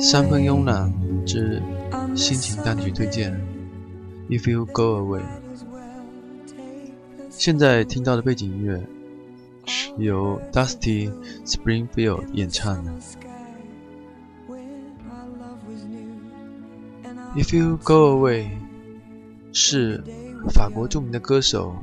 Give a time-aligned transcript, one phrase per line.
[0.00, 0.92] 三分慵懒
[1.24, 1.62] 之
[2.16, 3.32] 心情单曲推荐
[4.28, 5.20] 《If You Go Away》。
[7.30, 8.82] 现在听到的背景音乐
[9.64, 11.08] 是由 Dusty
[11.44, 12.90] Springfield 演唱的。
[17.36, 18.46] 《If You Go Away》
[19.52, 20.02] 是
[20.52, 21.76] 法国著名的歌手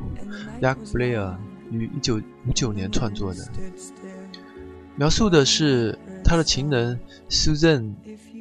[0.61, 1.39] Jacques b r
[1.71, 3.47] 于一九五九年创作的，
[4.97, 5.97] 描述的是。
[6.29, 7.91] 他的情人 Susan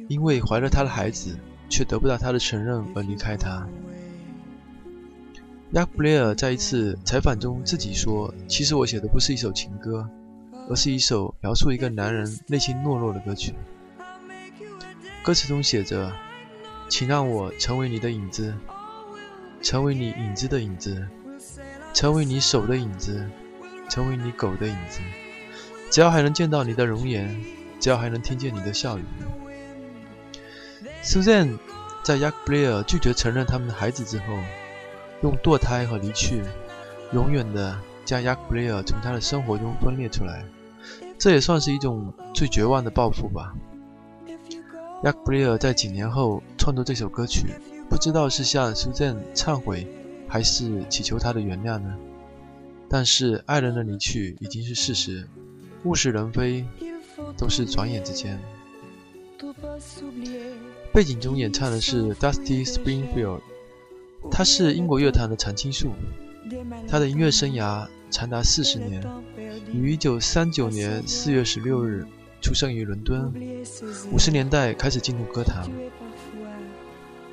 [0.09, 1.35] 因为怀了他的孩子，
[1.67, 3.67] 却得不到他的承认而离开他。
[5.71, 10.07] 亚布雷尔在一次采访中自己说：“其实我写的不是一首情歌，
[10.69, 13.55] 而是一首描述一个男人内心懦弱的歌曲。”
[15.25, 16.13] 歌词中写着
[16.89, 18.53] ：“请让我成为你的影子，
[19.63, 21.07] 成为你影子的影子，
[21.91, 23.27] 成为你手的影子，
[23.89, 24.99] 成为你狗的影子，
[25.89, 27.35] 只要还能见到你的容颜。”
[27.79, 29.03] 只要还能听见你的笑语
[31.01, 31.57] ，Susan
[32.03, 34.25] 在 j a c k b l a i r 拒绝承认他们的孩子之后，
[35.23, 36.43] 用堕胎和离去，
[37.13, 40.43] 永远的将 j a c k b l a i r 从他的生活中分裂出来，
[41.17, 43.53] 这也算是一种最绝望的报复吧。
[45.01, 47.45] j a c k b l a i r 在几年后创作这首歌曲，
[47.89, 49.87] 不知道是向 Susan 忏悔，
[50.27, 51.95] 还是祈求他的原谅呢？
[52.89, 55.25] 但是爱人的离去已经是事实，
[55.85, 56.65] 物是人非。
[57.39, 58.37] 都是转眼之间。
[60.93, 63.39] 背景中演唱的是 Dusty Springfield，
[64.29, 65.91] 他是英国乐坛的常青树，
[66.87, 69.01] 他的音乐生涯长达四十年。
[69.73, 72.05] 于一九三九年四月十六日
[72.41, 73.31] 出生于伦敦，
[74.11, 75.65] 五十年代开始进入歌坛。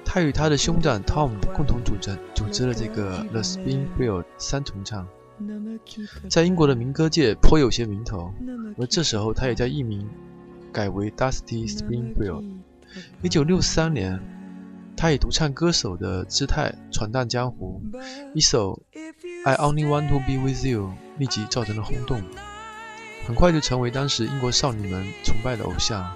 [0.05, 5.07] 他与他的兄长 Tom 共同组成组织了这个 The Springfield 三重唱。
[6.31, 8.33] 在英国的民歌界颇有些名头，
[8.79, 10.09] 而这时候他也将艺名
[10.73, 12.45] 改为 Dusty Springfield。
[13.23, 14.19] 1963年，
[14.97, 17.81] 他以独唱歌手的姿态闯荡江湖，
[18.35, 18.81] 一首
[19.45, 22.23] 《I Only Want to Be with You》立即造成了轰动，
[23.27, 26.11] 很快就成为当时英国少女们崇拜的偶像。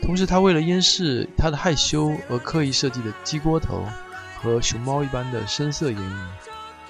[0.00, 3.84] 同时，他为了掩饰他的害羞而刻意设计的鸡窝头
[4.40, 6.28] 和熊猫一般的深色眼影。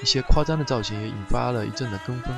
[0.02, 2.32] 一些夸张的造型也引发了一阵的跟风。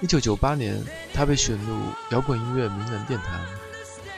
[0.00, 0.80] 一九九八年，
[1.14, 1.76] 他被选入
[2.10, 3.38] 摇滚音乐名人殿堂。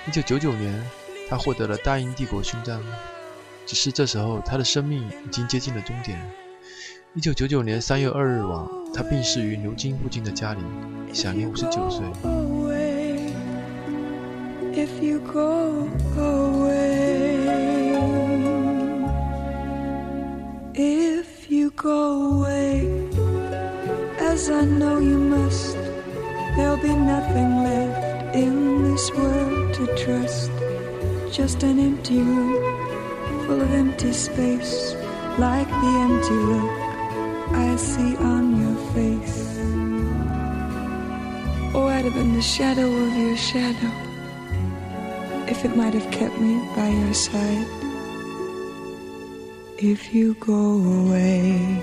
[0.08, 0.82] 一九九九年，
[1.28, 2.82] 他获得了大英帝国勋章。
[3.66, 6.18] 只是这时候，他的生命已经接近了终点。
[7.14, 10.60] 一九九九年三月二日晚，他病逝于牛津附近的家里，
[11.12, 12.04] 享年五十九岁。
[24.44, 25.72] as I know you must,
[26.54, 30.50] there'll be nothing left in this world to trust.
[31.32, 32.52] Just an empty room
[33.46, 34.94] full of empty space,
[35.38, 36.76] like the empty look
[37.52, 39.40] I see on your face.
[41.74, 43.92] Oh, I'd have been the shadow of your shadow
[45.48, 47.66] if it might have kept me by your side.
[49.78, 50.54] If you go
[50.98, 51.82] away.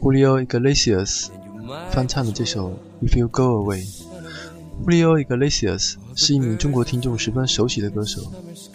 [0.00, 1.30] Julio 里 g 伊格莱西奥斯
[1.90, 2.70] 翻唱的这首
[3.06, 3.84] 《If You Go Away》
[4.82, 8.22] ，Julio 里 g 伊格莱西奥斯是一名中国听众十分熟悉的歌手，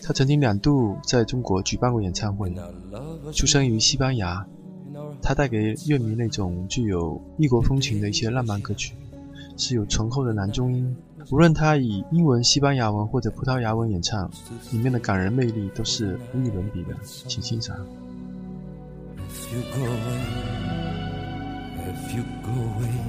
[0.03, 2.53] 他曾经两度在中国举办过演唱会。
[3.33, 4.45] 出生于西班牙，
[5.19, 8.93] 他带给乐迷那种具有异国风情的一些浪漫歌曲，
[9.57, 10.95] 是有醇厚的男中音。
[11.31, 14.29] 无论他以英文、西班牙文或者葡萄牙文演唱，
[14.71, 17.75] 里面的感人魅力都是无与伦比的，请欣赏。
[21.87, 22.99] If you go away,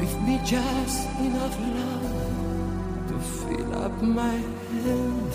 [0.00, 4.36] Leave me just enough love to fill up my
[4.82, 5.32] hand.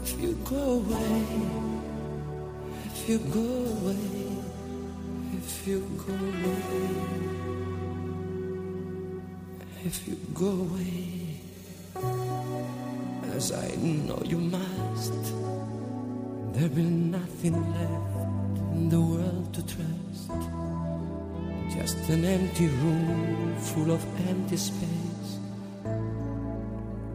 [0.00, 1.24] If you go away,
[2.86, 4.10] if you go away,
[5.38, 6.88] if you go away,
[9.88, 11.06] if you go away,
[13.34, 13.68] as I
[14.06, 15.18] know you must,
[16.54, 16.82] there will be
[17.18, 18.37] nothing left
[18.88, 20.30] the world to trust.
[21.76, 24.80] Just an empty room full of empty space.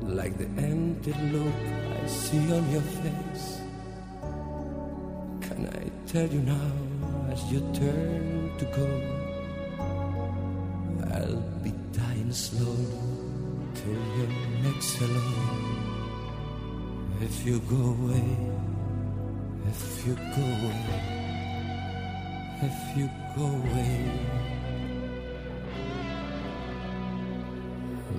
[0.01, 1.59] Like the empty look
[1.95, 3.61] I see on your face.
[5.41, 6.73] Can I tell you now
[7.31, 8.87] as you turn to go?
[11.15, 12.75] I'll be dying slow
[13.79, 14.35] till you're
[14.67, 15.77] next alone.
[17.21, 18.27] If you go away,
[19.71, 21.22] if you go away
[22.69, 23.99] if you go away.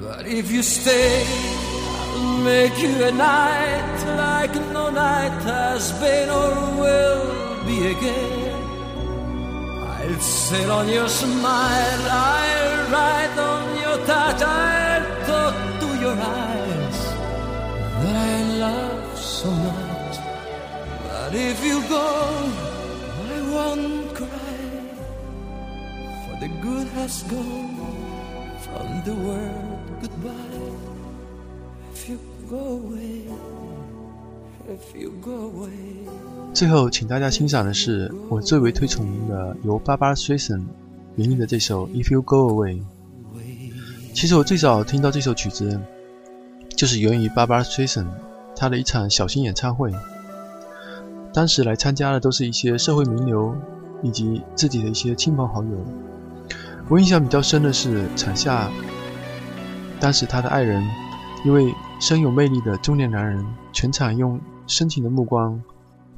[0.02, 1.24] But if you stay,
[2.14, 3.94] I'll make you a night
[4.24, 6.50] like no night has been or
[6.82, 7.24] will
[7.68, 8.42] be again.
[9.96, 12.02] I'll sit on your smile,
[12.40, 14.40] I'll ride on your touch,
[14.74, 16.16] I'll talk to your
[16.50, 17.00] eyes
[18.00, 20.12] that I love so much.
[21.06, 22.10] But if you go,
[26.64, 27.76] good has the gone
[29.20, 29.64] world
[34.90, 35.74] from
[36.54, 40.64] 最后，请大家欣赏的是我最为推崇的由巴巴·崔森
[41.16, 42.76] 演绎的这首《If You Go Away》。
[44.14, 45.78] 其实，我最早听到这首曲子
[46.70, 48.06] 就是源于巴巴·崔森
[48.56, 49.92] 他的一场小型演唱会。
[51.32, 53.54] 当时来参加的都是一些社会名流
[54.02, 56.13] 以及自己的一些亲朋好友。
[56.90, 58.70] 我印象比较深的是，场下
[59.98, 60.86] 当时他的爱人，
[61.46, 63.42] 一位身有魅力的中年男人，
[63.72, 65.58] 全场用深情的目光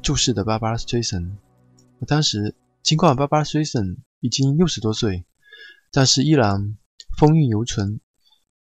[0.03, 1.37] 注视着 Barbara Streisand。
[2.09, 5.25] 当时尽管 Barbara Streisand 已经六十多岁，
[5.93, 6.77] 但是依然
[7.17, 8.01] 风韵犹存，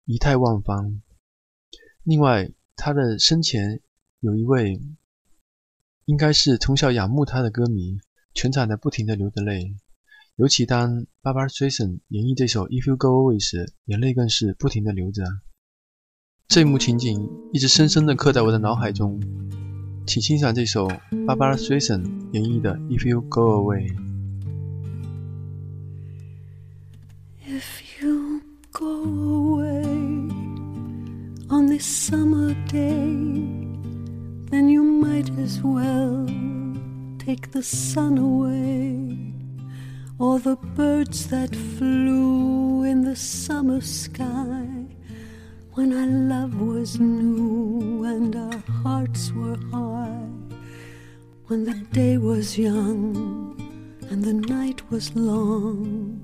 [0.03, 1.01] 仪态万方。
[2.03, 3.79] 另外，他的生前
[4.19, 4.77] 有一位，
[6.03, 7.97] 应该是从小仰慕他的歌迷，
[8.33, 9.77] 全场在不停地流着泪。
[10.39, 15.23] 尤其当 Barbara Streisand 演绎这首 "If You Go Away" 时，眼泪更是不停的流着。
[16.47, 19.19] 这一幕情景一直深深的刻在我的脑海中。
[20.05, 20.87] 请欣赏这首
[21.25, 23.87] Barbara Streisand 演绎的 "If You Go Away"。
[40.19, 44.65] or the birds that flew in the summer sky
[45.73, 50.25] when our love was new and our hearts were high,
[51.45, 53.53] when the day was young
[54.09, 56.19] and the night was long,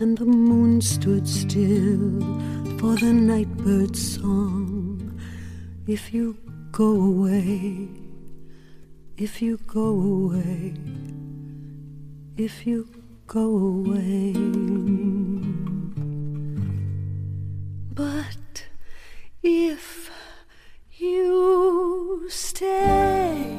[0.00, 2.18] and the moon stood still
[2.78, 5.16] for the nightbird's song.
[5.86, 6.36] If you
[6.72, 7.88] go away,
[9.16, 10.74] if you go away,
[12.36, 12.88] if you
[13.26, 14.32] go away.
[17.94, 18.64] But
[19.42, 20.10] if
[20.98, 23.56] you stay,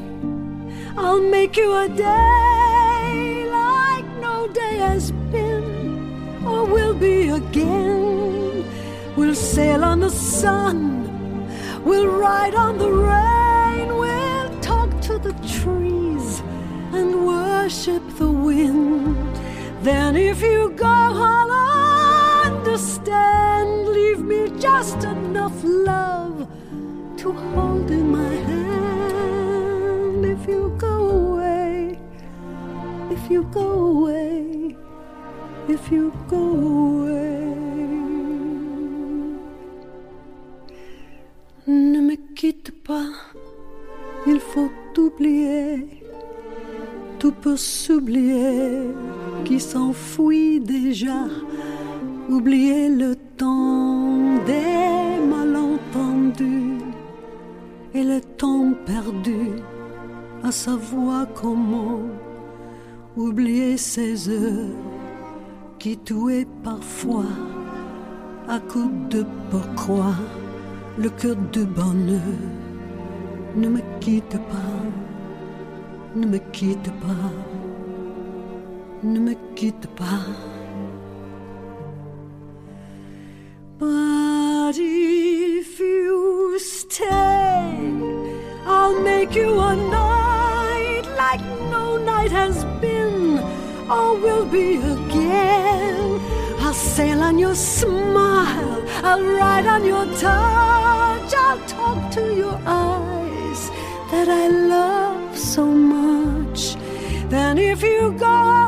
[0.98, 8.04] I'll make you a day like no day has been or will be again.
[9.16, 11.06] We'll sail on the sun,
[11.84, 16.40] we'll ride on the rain, we'll talk to the trees
[16.94, 19.23] and worship the wind.
[19.84, 21.52] Then if you go, I'll
[22.48, 23.86] understand.
[23.90, 26.48] Leave me just enough love
[27.18, 30.26] to hold in my hand.
[30.26, 31.98] If you go away,
[33.12, 34.74] if you go away,
[35.68, 36.44] if you go
[36.86, 37.56] away.
[41.68, 43.12] Ne me quitte pas,
[44.28, 46.00] il faut oublier.
[47.20, 48.84] tout peut s'oublier.
[49.44, 51.20] qui s'enfuit déjà.
[52.30, 56.78] Oubliez le temps des malentendus
[57.94, 59.44] et le temps perdu
[60.44, 62.00] à savoir comment
[63.18, 64.82] oubliez ces heures
[65.80, 67.26] qui tuaient parfois
[68.48, 70.14] à coups de pourquoi
[70.98, 72.38] le cœur de bonheur
[73.56, 74.74] ne me quitte pas,
[76.16, 77.30] ne me quitte pas.
[79.04, 80.26] ne me quitte pas.
[83.80, 87.74] But if you stay,
[88.66, 93.40] I'll make you a night like no night has been
[93.92, 96.22] or will be again.
[96.62, 103.70] I'll sail on your smile, I'll ride on your touch, I'll talk to your eyes
[104.12, 106.78] that I love so much.
[107.30, 108.63] Then if you go,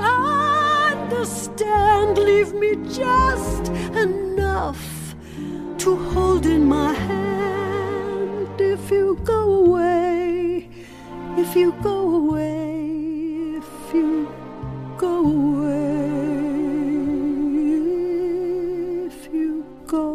[1.55, 2.71] stand, leave me
[3.01, 3.65] just
[4.05, 4.83] enough
[5.77, 8.59] to hold in my hand.
[8.59, 10.67] If you go away,
[11.43, 12.87] if you go away,
[13.57, 14.07] if you
[14.97, 16.17] go away,
[19.07, 19.49] if you
[19.87, 20.05] go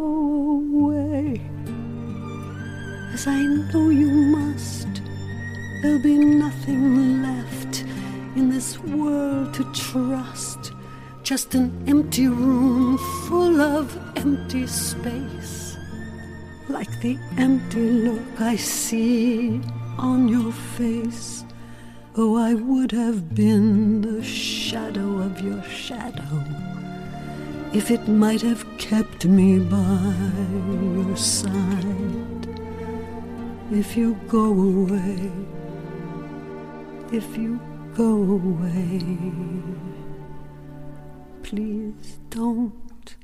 [0.67, 1.41] away,
[3.15, 5.01] as I know you must,
[5.81, 6.81] there'll be nothing
[7.23, 7.75] left
[8.35, 10.50] in this world to trust
[11.31, 15.77] just an empty room full of empty space,
[16.67, 17.11] like the
[17.43, 19.61] empty look I see
[19.97, 21.29] on your face.
[22.17, 26.41] Oh, I would have been the shadow of your shadow
[27.73, 30.15] if it might have kept me by
[30.81, 32.49] your side.
[33.71, 35.31] If you go away,
[37.13, 37.57] if you
[37.95, 39.79] go away
[41.51, 43.15] please don't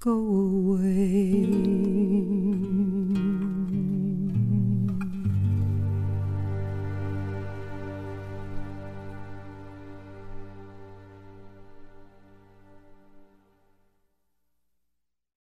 [0.00, 1.95] go away.